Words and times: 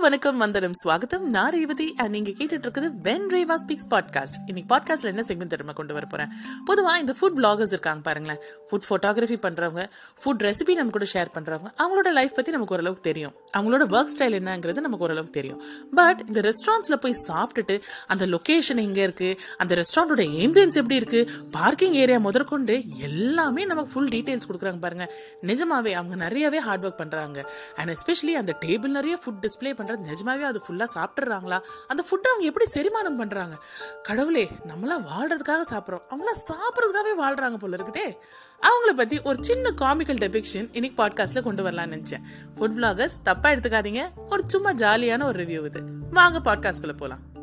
வணக்கம் 0.00 0.38
வந்தனம் 0.38 0.72
ஸ்வாகத்தம் 0.84 1.20
நான் 1.20 1.50
ரேவதி 1.50 1.94
அண்ட் 1.96 2.10
நீங்க 2.10 2.30
கேட்டுட்டு 2.30 2.66
இருக்குது 2.66 2.90
வென் 3.02 3.26
ரேவா 3.30 3.54
ஸ்பீக்ஸ் 3.66 3.86
பாட்காஸ்ட் 3.90 4.38
இன்னைக்கு 4.46 4.76
பாட்காஸ்ட்ல 4.76 5.04
என்ன 5.04 5.20
செக்மெண்ட் 5.20 5.46
தெரியுமா 5.46 5.72
கொண்டு 5.72 5.94
வர 5.94 6.06
போறேன்? 6.06 6.28
பொதுவா 6.70 6.98
இந்த 6.98 7.14
ஃபுட் 7.20 7.36
பிளாகர்ஸ் 7.36 7.74
இருக்காங்க 7.76 8.00
பாருங்களேன். 8.00 8.40
ஃபுட் 8.70 8.82
ஃபோட்டோகிராஃபி 8.88 9.38
பண்றவங்க 9.46 9.86
ஃபுட் 10.24 10.42
ரெசிபி 10.46 10.74
நம்ம 10.74 10.90
கூட 10.90 11.06
ஷேர் 11.12 11.26
பண்றவங்க 11.34 11.70
அவங்களோட 11.78 12.12
லைஃப் 12.12 12.34
பத்தி 12.34 12.50
நமக்கு 12.50 12.74
ஓரளவுக்கு 12.74 13.02
தெரியும். 13.02 13.32
அவங்களோட 13.56 13.84
ஒர்க் 13.96 14.12
ஸ்டைல் 14.16 14.36
என்னங்கிறது 14.40 14.80
நமக்கு 14.80 15.04
ஓரளவுக்கு 15.04 15.32
தெரியும். 15.32 15.62
பட் 15.94 16.22
இந்த 16.26 16.40
ரெஸ்டாரண்ட்ஸ்ல 16.40 16.96
போய் 16.96 17.16
சாப்பிட்டுட்டு 17.28 17.80
அந்த 18.06 18.26
லொகேஷன் 18.26 18.76
எங்க 18.76 19.02
இருக்கு 19.02 19.40
அந்த 19.58 19.74
ரெஸ்டாரண்டோட 19.74 20.26
ஏம்பியன்ஸ் 20.42 20.74
எப்படி 20.74 20.94
இருக்கு 20.94 21.30
பார்க்கிங் 21.50 21.92
ஏரியா 21.92 22.18
முதற்கொண்டு 22.18 22.98
எல்லாமே 22.98 23.64
நமக்கு 23.64 23.92
ஃபுல் 23.92 24.08
டீடைல்ஸ் 24.08 24.48
கொடுக்குறாங்க 24.48 24.80
பாருங்க. 24.80 25.12
நிஜமாவே 25.42 25.92
அவங்க 25.92 26.14
நிறையவே 26.14 26.58
ஹார்ட் 26.58 26.86
ஒர்க் 26.86 26.96
பண்றாங்க. 26.96 27.50
அண்ட் 27.76 27.90
எஸ்பெஷலி 27.90 28.32
அந்த 28.32 28.58
டேபிள் 28.64 28.96
நிறைய 28.98 29.18
ஃபுட் 29.24 29.44
டிஸ்பிளே 29.46 29.74
பண்றது 29.76 29.94
நிஜமாவே 30.04 30.40
அது 30.40 30.62
ஃபுல்லா 30.68 30.84
சாப்பிட்றாங்களா 30.94 31.60
அந்த 31.88 32.04
ஃபுட்டை 32.10 32.28
அவங்க 32.28 32.44
எப்படி 32.44 32.70
செரிமானம் 32.74 33.16
பண்றாங்க? 33.16 33.58
கடவுளே 34.02 34.50
நம்மளாம் 34.68 35.04
வாழ்கிறதுக்காக 35.04 35.60
சாப்பிட்றோம். 35.70 36.02
அவங்களாம் 36.08 36.42
சாப்பிட்றதுக்காகவே 36.48 37.22
வாழ்றாங்க 37.22 37.56
போல 37.56 37.76
இருக்குதே. 37.76 38.16
அவங்கள 38.60 38.96
பத்தி 38.96 39.20
ஒரு 39.22 39.44
சின்ன 39.44 39.70
காமிக்கல் 39.70 40.18
டெபிக்ஷன் 40.18 40.68
இன்னைக்கு 40.72 41.06
பாட்காஸ்ட்ல 41.06 41.42
கொண்டு 41.42 41.70
வரலாம்னு 41.70 41.94
நினைச்சேன். 41.96 42.22
ஃபுட் 42.56 42.74
விளாகர்ஸ் 42.74 43.22
தப்பா 43.22 43.50
எடுத்துக்காதீங்க. 43.50 44.08
ஒரு 44.30 44.42
சும்மா 44.46 44.72
ஜாலியான 44.72 45.24
ஒரு 45.24 45.44
ரிவ்யூ 45.44 45.64
இது. 45.64 45.82
வாங்க 46.10 46.38
பாட்காஸ்ட்குள்ளே 46.38 46.92
போகலாம் 46.92 47.34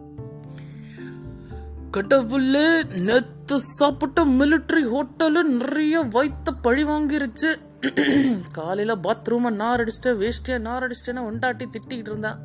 கடவுளே 1.92 2.84
நேத்து 2.84 3.60
சாப்பிட்ட 3.60 4.26
மிலிட்டரி 4.26 4.90
ஹோட்டலு 4.94 5.44
நிறைய 5.44 6.02
வைத்த 6.02 6.52
பழி 6.52 6.84
வாங்கிருச்சு. 6.84 7.56
காலையில் 8.52 9.02
பாத்ரூமை 9.04 9.50
நார் 9.54 9.84
அடிச்சிட்டேன் 9.84 10.20
வேஸ்டியா 10.20 10.60
நார் 10.60 10.84
அடிச்சிட்டேன்னு 10.84 11.26
ஒண்டாட்டி 11.26 11.66
திட்டிக்கிட்டு 11.68 12.12
இருந்தான் 12.12 12.40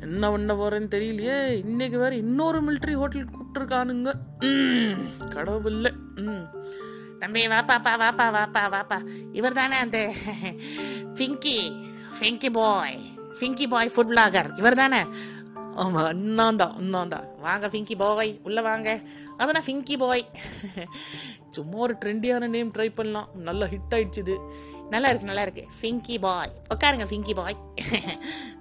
என்ன 0.00 0.30
பண்ண 0.30 0.54
போறேன்னு 0.54 0.88
தெரியலையே. 0.88 1.46
இன்னைக்கு 1.62 1.98
வேற 1.98 2.14
இன்னொரு 2.14 2.60
மிலிட்டரி 2.60 2.92
ஹோட்டல் 2.92 3.26
கூப்பிட்டுருக்கானுங்க. 3.26 4.12
ம், 4.40 5.02
ம். 6.22 6.44
தம்பி 7.18 7.46
வாப்பாப்பா 7.46 7.92
வாப்பா 7.96 8.26
வாப்பா 8.30 8.62
வாப்பா 8.68 8.98
இவர் 9.32 9.52
தானே 9.52 9.76
அந்த 9.76 9.98
ஃபிங்கி 11.16 11.58
ஃபிங்கி 12.20 12.50
பாய் 12.50 12.98
ஃபிங்கி 13.40 13.68
பாய் 13.68 13.92
ஃபுட் 13.96 14.10
பிளாகர் 14.10 14.58
இவர் 14.58 14.74
தானே? 14.74 15.00
ஆமா 15.82 16.02
இன்னும் 16.10 16.60
தான் 16.60 17.26
வாங்க 17.46 17.66
ஃபிங்கி 17.72 17.96
பாய் 18.02 18.32
உள்ளே 18.48 18.62
வாங்க. 18.68 18.88
அதனால் 19.40 19.64
ஃபிங்கி 19.66 19.96
பாய் 20.02 20.24
சும்மா 21.56 21.78
ஒரு 21.86 21.94
ட்ரெண்டியான 22.02 22.48
நேம் 22.54 22.72
ட்ரை 22.74 22.88
பண்ணலாம். 22.98 23.28
நல்லா 23.48 23.66
ஹிட் 23.72 23.94
ஆயிடுச்சு 23.96 24.22
இது. 24.24 24.34
நல்லா 24.92 25.08
இருக்கு 25.10 25.28
நல்லா 25.30 25.44
இருக்கு. 25.46 25.64
ஃபிங்கி 25.78 26.16
பாய் 26.24 26.52
உட்காருங்க 26.74 27.06
ஃபிங்கி 27.10 27.34
பாய் 27.40 27.58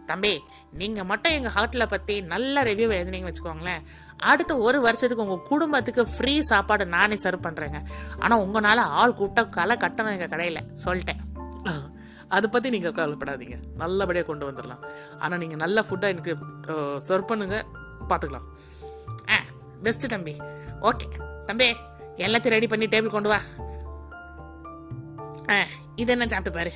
தம்பி 0.10 0.34
நீங்கள் 0.82 1.08
மட்டும் 1.12 1.36
எங்கள் 1.38 1.56
ஹோட்டலை 1.58 1.88
பற்றி 1.94 2.16
நல்ல 2.34 2.64
ரிவ்யூ 2.70 2.88
எழுதுனீங்கன்னு 2.98 3.32
வச்சுக்கோங்களேன். 3.32 3.84
அடுத்த 4.32 4.58
ஒரு 4.68 4.80
வருஷத்துக்கு 4.88 5.26
உங்கள் 5.26 5.48
குடும்பத்துக்கு 5.52 6.06
ஃப்ரீ 6.16 6.36
சாப்பாடு 6.52 6.86
நானே 6.96 7.18
சர்வ் 7.26 7.46
பண்ணுறேங்க 7.48 7.82
ஆனால் 8.20 8.44
உங்களால் 8.46 8.84
ஆள் 9.02 9.20
கூட்டம் 9.22 9.54
களை 9.58 9.78
கட்டணும் 9.86 10.16
எங்கள் 10.18 10.34
கடையில். 10.36 10.68
சொல்லிட்டேன். 10.86 11.22
அதை 12.35 12.47
பற்றி 12.53 12.69
நீங்கள் 12.75 12.95
கவலைப்படாதீங்க. 12.97 13.58
நல்லபடியாக 13.81 14.27
கொண்டு 14.30 14.47
வந்துடலாம் 14.49 14.83
ஆனால் 15.23 15.41
நீங்கள் 15.44 15.61
நல்ல 15.63 15.83
ஃபுட்டாக 15.88 16.13
எனக்கு 16.13 16.33
சர்வ் 17.08 17.30
பண்ணுங்க. 17.31 17.58
பார்த்துக்கலாம் 18.09 18.47
ஆ 19.35 19.39
பெஸ்ட்டு 19.85 20.11
தம்பி. 20.13 20.35
ஓகே 20.89 21.07
தம்பி 21.50 21.67
எல்லாத்தையும் 22.25 22.55
ரெடி 22.57 22.67
பண்ணி 22.72 22.88
டேபிள் 22.94 23.16
கொண்டு 23.17 23.31
வா. 23.33 23.39
ஆ 25.53 25.57
இது 26.02 26.11
என்ன 26.16 26.27
சாப்பிட்டு 26.33 26.57
பாரு. 26.57 26.72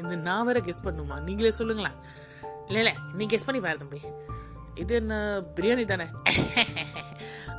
இந்த 0.00 0.14
நான் 0.28 0.46
வேற 0.48 0.58
கெஸ் 0.66 0.86
பண்ணுமா? 0.86 1.16
நீங்களே 1.28 1.52
சொல்லுங்களேன். 1.60 1.96
இல்லை 2.68 2.80
இல்லை 2.82 2.94
நீ 3.18 3.24
கெஸ் 3.32 3.46
பண்ணி 3.48 3.60
பாரு 3.64 3.80
தம்பி. 3.82 4.00
இது 4.82 4.92
என்ன 5.00 5.14
பிரியாணி 5.56 5.84
தானே? 5.90 6.06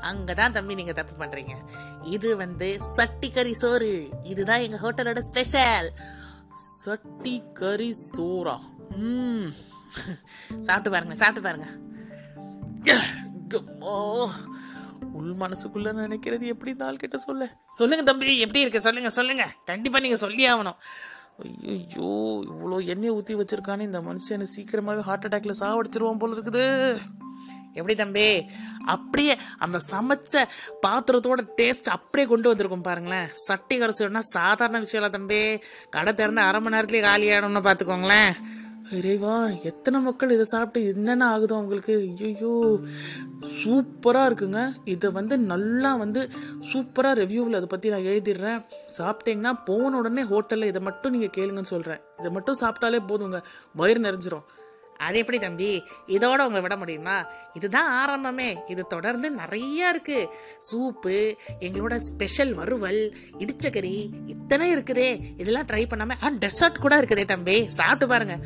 அங்கே 0.09 0.33
தான் 0.39 0.55
தம்பி 0.55 0.73
நீங்கள் 0.79 0.97
தப்பு 0.99 1.13
பண்ணுறீங்க 1.21 1.53
இது 2.15 2.29
வந்து 2.43 2.67
சட்டி 2.95 3.29
கறி 3.35 3.53
சோறு. 3.61 3.91
இதுதான் 4.31 4.63
எங்கள் 4.65 4.83
ஹோட்டலோட 4.83 5.21
ஸ்பெஷல் 5.29 5.89
சட்டி 6.75 7.35
கறி 7.59 7.89
சோறா. 8.11 8.55
ம் 9.07 9.49
சாப்பிட்டு 10.67 10.93
பாருங்க 10.93 11.15
சாப்பிட்டு 11.15 11.45
பாருங்க. 11.47 11.67
உள் 15.17 15.35
மனசுக்குள்ள 15.43 15.89
நினைக்கிறது 15.99 16.45
எப்படி 16.53 16.71
இந்த 16.71 16.85
ஆள்கிட்ட 16.87 17.15
சொல்ல? 17.15 17.43
சொல்லுங்க 17.79 18.03
தம்பி 18.09 18.39
எப்படி 18.45 18.63
இருக்கு? 18.63 18.81
சொல்லுங்க 18.87 19.09
சொல்லுங்க. 19.09 19.45
கண்டிப்பா 19.65 19.99
நீங்க 19.99 20.17
சொல்லி 20.23 20.43
ஆகணும். 20.51 20.79
ஐயோ 21.71 22.09
இவ்வளோ 22.51 22.77
எண்ணெய் 22.93 23.15
ஊற்றி 23.15 23.33
வச்சிருக்கானே 23.35 23.87
இந்த 23.89 23.99
மனுஷன். 23.99 24.35
எனக்கு 24.35 25.07
ஹார்ட் 25.09 25.25
அட்டாக்ல 25.27 25.55
சாவடிச்சிருவான் 25.59 26.21
போல 26.23 26.35
இருக்குது. 26.37 26.65
எப்படி 27.79 27.95
தம்பி? 28.01 28.27
அப்படியே 28.95 29.33
அந்த 29.65 29.77
சமைச்ச 29.91 30.43
பாத்திரத்தோட 30.85 31.41
டேஸ்ட் 31.61 31.89
அப்படியே 31.95 32.27
கொண்டு 32.33 32.51
வந்திருக்கும் 32.51 32.87
பாருங்களேன். 32.89 33.31
சட்டி 33.47 33.77
கரைசோன்னா 33.81 34.23
சாதாரண 34.35 34.79
விஷயம் 34.85 35.01
இல்லை 35.01 35.13
தம்பி. 35.17 35.41
கடை 35.97 36.13
திறந்து 36.13 36.47
அரை 36.49 36.61
மணி 36.61 36.75
நேரத்துலயே 36.77 37.07
காலி 37.09 37.27
ஆகணும்னு 37.33 37.67
பார்த்துக்கோங்களேன் 37.67 38.31
இறைவா 38.97 39.33
எத்தனை 39.69 39.97
மக்கள் 40.05 40.33
இதை 40.33 40.45
சாப்பிட்டு 40.51 40.89
என்னென்ன 40.91 41.23
ஆகுதோ 41.31 41.55
அவங்களுக்கு? 41.59 41.95
ஐயோ 42.27 42.51
சூப்பராக 43.57 44.27
இருக்குங்க. 44.29 44.61
இதை 44.93 45.07
வந்து 45.17 45.35
நல்லா 45.51 45.91
வந்து 46.03 46.21
சூப்பராக 46.69 47.19
ரிவ்யூவில் 47.21 47.57
அதை 47.59 47.67
பற்றி 47.73 47.91
நான் 47.93 48.07
எழுதிடுறேன். 48.11 48.61
சாப்பிட்டீங்கன்னா 48.99 49.53
போன 49.69 49.91
உடனே 50.01 50.23
ஹோட்டலில் 50.31 50.71
இதை 50.71 50.81
மட்டும் 50.87 51.15
நீங்கள் 51.15 51.35
கேளுங்கன்னு 51.37 51.73
சொல்கிறேன் 51.73 52.01
இதை 52.19 52.31
மட்டும் 52.37 52.59
சாப்பிட்டாலே 52.61 53.01
போதுங்க. 53.11 53.41
வயிறு 53.81 54.01
நிறைஞ்சிரும். 54.07 54.47
அது 54.97 55.17
எப்படி 55.17 55.39
தம்பி? 55.39 55.83
இதோட 56.07 56.39
உங்களை 56.39 56.61
விட 56.61 56.77
முடியுமா? 56.77 57.25
இதுதான் 57.53 57.89
ஆரம்பமே. 58.03 58.57
இது 58.67 58.87
தொடர்ந்து 58.87 59.31
நிறைய 59.31 59.89
இருக்கு. 59.89 60.29
சூப்பு 60.71 61.37
எங்களோட 61.59 61.97
ஸ்பெஷல் 61.97 62.53
வறுவல் 62.53 63.17
இடிச்சக்கறி 63.39 64.09
இத்தனை 64.25 64.75
இருக்குதே. 64.75 65.09
இதெல்லாம் 65.37 65.65
ட்ரை 65.65 65.85
பண்ணாம 65.85 66.11
ஆ 66.23 66.29
டெசர்ட் 66.29 66.79
கூட 66.79 67.01
இருக்குதே 67.01 67.25
தம்பி. 67.25 67.69
சாப்பிட்டு 67.69 68.07
பாருங்க. 68.07 68.37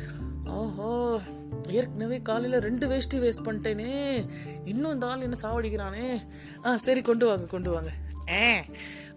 ஓஹோ 0.46 1.20
ஏற்கனவே 1.68 2.20
காலையில் 2.22 2.60
ரெண்டு 2.60 2.88
வேஷ்டி 2.88 3.18
வேஸ்ட் 3.18 3.44
பண்ணிட்டேனே. 3.44 4.26
இன்னும் 4.64 4.92
இந்த 4.92 5.06
ஆள் 5.06 5.20
என்ன 5.20 5.36
சாவடிக்கிறானே. 5.42 6.28
ஆ 6.64 6.76
சரி 6.76 7.00
கொண்டு 7.00 7.26
வாங்க 7.26 7.44
கொண்டு 7.44 7.70
வாங்க. 7.70 7.90
ஏ 8.30 8.64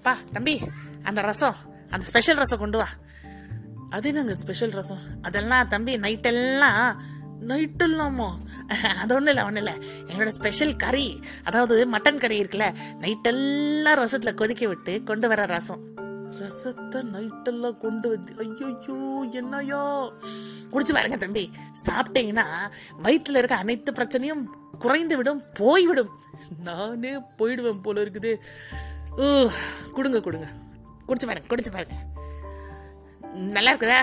பா 0.03 0.17
தம்பி 0.31 0.61
அந்த 1.03 1.21
ரசம் 1.21 1.55
அந்த 1.89 2.05
ஸ்பெஷல் 2.05 2.35
ரசம் 2.35 2.59
கொண்டு 2.59 2.77
வா. 2.77 2.87
அது 3.89 4.07
என்னங்க 4.07 4.35
ஸ்பெஷல் 4.35 4.69
ரசம்? 4.69 4.99
அதெல்லாம் 5.21 5.67
தம்பி 5.67 5.97
நைட்டெல்லாம் 5.97 6.95
நைட்டு 7.49 7.85
இல்லாமா? 7.89 8.27
அது 9.01 9.11
ஒன்றும் 9.15 9.31
இல்லை 9.33 9.43
ஒன்றும் 9.47 9.63
இல்லை. 9.63 9.75
எங்களோட 10.09 10.31
ஸ்பெஷல் 10.37 10.73
கறி 10.83 11.07
அதாவது 11.49 11.75
மட்டன் 11.93 12.21
கறி 12.23 12.37
இருக்குல்ல 12.43 12.67
நைட்டெல்லாம் 13.03 13.99
ரசத்தில் 14.01 14.39
கொதிக்க 14.41 14.63
விட்டு 14.71 14.93
கொண்டு 15.09 15.27
வர 15.31 15.45
ரசம். 15.55 15.83
ரசத்தை 16.39 16.99
நைட்டெல்லாம் 17.13 17.77
கொண்டு 17.83 18.07
வந்து 18.13 18.31
ஐயோ 18.45 18.99
என்னையோ 19.41 19.81
குடிச்சு 20.73 20.93
பாருங்க 20.97 21.17
தம்பி. 21.23 21.43
சாப்பிட்டீங்கன்னா 21.85 22.47
வயிற்றுல 23.05 23.41
இருக்க 23.41 23.57
அனைத்து 23.63 23.91
பிரச்சனையும் 23.99 24.43
குறைந்து 24.83 25.15
விடும் 25.19 25.41
போய்விடும் 25.59 26.11
நானே 26.67 27.13
போயிடுவேன் 27.39 27.83
போல 27.85 28.03
இருக்குது. 28.05 28.33
கொடுங்க 29.97 30.19
கொடுங்க. 30.25 30.47
குடிச்சு 31.07 31.27
பாருங்க 31.29 31.49
குடிச்சு 31.51 31.71
பாருங்க. 31.75 31.97
நல்லா 33.55 33.71
இருக்குதா? 33.73 34.01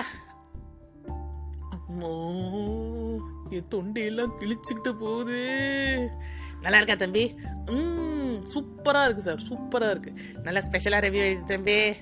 அம்மா, 1.93 3.25
என் 3.49 3.67
தொண்டையெல்லாம் 3.75 4.31
கிழிச்சுக்கிட்டு 4.39 4.91
போகுது. 4.91 6.09
நல்லா 6.61 6.77
இருக்கா 6.77 6.95
தம்பி? 6.95 7.35
ம் 7.65 8.43
சூப்பராக 8.43 9.03
இருக்கு 9.03 9.21
சார் 9.21 9.41
சூப்பராக 9.49 9.89
இருக்கு. 9.89 10.13
நல்லா 10.43 10.59
ஸ்பெஷலாக 10.59 11.07
ரிவ்யூ 11.07 11.13
எழுதி 11.13 11.43
தம்பி. 11.43 11.93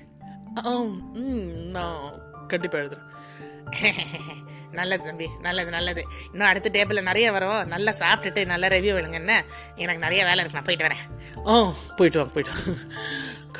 ம் 1.12 1.70
நான் 1.70 2.20
கண்டிப்பாக 2.48 2.84
எழுதுறேன். 2.84 3.10
நல்லது 4.72 5.04
தம்பி 5.04 5.28
நல்லது 5.40 5.70
நல்லது. 5.70 6.06
இன்னும் 6.32 6.46
அடுத்த 6.46 6.70
டேபிளில் 6.72 7.02
நிறைய 7.02 7.32
வரும். 7.32 7.68
நல்லா 7.68 7.92
சாப்பிட்டுட்டு 7.92 8.46
நல்லா 8.46 8.66
ரிவ்யூ 8.66 8.96
எழுங்க 8.96 9.12
என்ன? 9.12 9.44
எனக்கு 9.74 10.00
நிறைய 10.00 10.24
வேலை 10.24 10.44
இருக்கு 10.44 10.60
நான் 10.60 10.64
போயிட்டு 10.64 10.86
வரேன். 10.86 11.48
ஆ 11.48 11.72
போயிட்டு 11.96 12.18
வாங்க 12.18 12.34
போயிட்டு 12.34 12.52
வாங்க. 12.52 12.80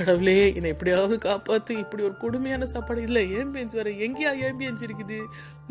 கடவுளே 0.02 0.38
என்னை 0.56 0.68
எப்படியாவது 0.74 1.14
காப்பாற்று 1.26 1.72
இப்படி 1.82 2.02
ஒரு 2.08 2.16
கொடுமையான 2.22 2.66
சாப்பாடு. 2.74 3.02
இல்லை 3.08 3.22
ஏம்பியன்ஸ் 3.40 3.76
வேறு 3.78 3.90
எங்கேயா 4.06 4.30
ஏம்பியன்ஸ் 4.46 4.84
இருக்குது? 4.86 5.18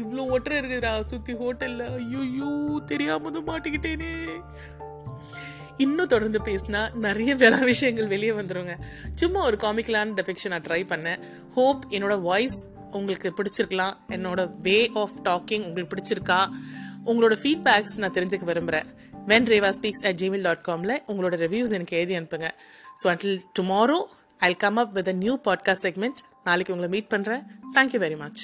இவ்வளோ 0.02 0.26
ஒற்றை 0.36 0.56
இருக்குதுடா 0.60 0.94
சுற்றி 1.10 1.34
ஹோட்டலில் 1.42 1.88
ஐயோயோ 2.02 2.52
தெரியாமல் 2.92 3.34
தான் 3.38 3.50
மாட்டிக்கிட்டேனே. 3.50 4.14
இன்னும் 5.86 6.12
தொடர்ந்து 6.14 6.40
பேசினா 6.48 6.82
நிறைய 7.06 7.32
வேற 7.44 7.56
விஷயங்கள் 7.72 8.12
வெளியே 8.14 8.34
வந்துருங்க. 8.40 8.74
சும்மா 9.22 9.40
ஒரு 9.50 9.58
காமிக்கலான 9.64 10.16
டெஃபெக்ஷன் 10.20 10.54
நான் 10.54 10.66
ட்ரை 10.68 10.82
பண்ணேன். 10.92 11.22
ஹோப் 11.58 11.84
என்னோட 11.98 12.16
வாய்ஸ் 12.28 12.60
உங்களுக்கு 12.98 13.30
பிடிச்சிருக்கலாம். 13.38 13.96
என்னோட 14.16 14.42
வே 14.68 14.78
ஆஃப் 15.04 15.18
டாக்கிங் 15.30 15.66
உங்களுக்கு 15.68 15.94
பிடிச்சிருக்கா? 15.94 16.40
உங்களோட 17.12 17.36
ஃபீட்பேக்ஸ் 17.44 18.00
நான் 18.04 18.16
தெரிஞ்சுக்க 18.18 18.48
விரும்புகிறேன் 18.52 18.90
when 19.32 19.50
Reva 19.54 19.70
speaks 19.78 20.06
at 20.10 20.20
Gmail 20.22 20.46
dot 20.48 20.66
காமில் 20.68 20.96
உங்களோட 21.12 21.36
ரிவ்யூஸ் 21.46 21.76
எனக்கு 21.78 21.98
எழுதி 22.00 22.16
அனுப்புங்க. 22.20 22.50
So 23.02 23.08
until 23.14 23.38
tomorrow 23.60 24.00
I 24.42 24.52
come 24.56 24.78
up 24.78 24.94
with 24.94 25.10
a 25.10 25.16
new 25.18 25.34
podcast 25.48 25.86
segment 25.86 26.22
நாளைக்கு 26.44 26.74
உங்களை 26.74 26.90
மீட் 26.90 27.12
பண்ணுறேன் 27.14 27.44
தேங்க்யூ 27.76 28.00
வெரி 28.00 28.18
மச் 28.18 28.44